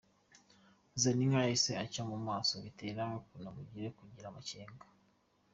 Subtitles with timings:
[1.01, 4.83] Zaninka yahise acya mu maso bitera Kanamugire kugira amakenga.